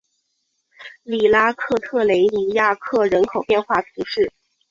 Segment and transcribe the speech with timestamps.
[1.03, 4.33] 里拉克特雷尼亚克人口变化图示